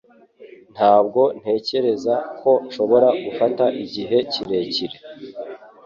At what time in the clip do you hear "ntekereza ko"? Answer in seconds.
1.39-2.51